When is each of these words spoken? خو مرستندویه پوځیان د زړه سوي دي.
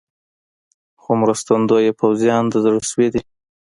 خو 1.01 1.09
مرستندویه 1.21 1.91
پوځیان 2.01 2.43
د 2.49 2.53
زړه 2.63 2.79
سوي 2.89 3.07
دي. 3.13 3.21